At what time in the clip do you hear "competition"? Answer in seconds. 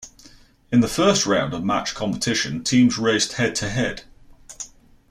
1.93-2.63